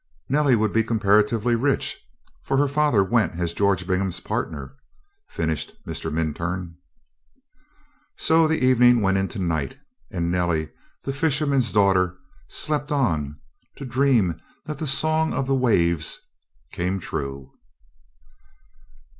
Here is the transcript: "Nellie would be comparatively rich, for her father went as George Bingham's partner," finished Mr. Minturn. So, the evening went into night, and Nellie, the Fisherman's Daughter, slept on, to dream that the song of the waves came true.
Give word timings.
"Nellie 0.27 0.55
would 0.55 0.73
be 0.73 0.83
comparatively 0.83 1.53
rich, 1.53 1.99
for 2.41 2.57
her 2.57 2.67
father 2.67 3.03
went 3.03 3.39
as 3.39 3.53
George 3.53 3.85
Bingham's 3.85 4.19
partner," 4.19 4.75
finished 5.29 5.73
Mr. 5.85 6.11
Minturn. 6.11 6.75
So, 8.15 8.47
the 8.47 8.65
evening 8.65 9.01
went 9.03 9.19
into 9.19 9.37
night, 9.37 9.77
and 10.09 10.31
Nellie, 10.31 10.69
the 11.03 11.13
Fisherman's 11.13 11.71
Daughter, 11.71 12.17
slept 12.47 12.91
on, 12.91 13.39
to 13.75 13.85
dream 13.85 14.41
that 14.65 14.79
the 14.79 14.87
song 14.87 15.33
of 15.33 15.45
the 15.45 15.53
waves 15.53 16.19
came 16.71 16.99
true. 16.99 17.51